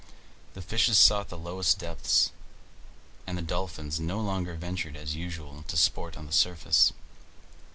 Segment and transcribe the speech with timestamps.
[0.55, 2.31] The fishes sought the lowest depths,
[3.27, 6.91] and the dolphins no longer ventured as usual to sport on the surface.